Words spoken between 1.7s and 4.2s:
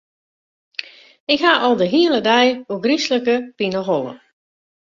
de hiele dei ôfgryslike pineholle.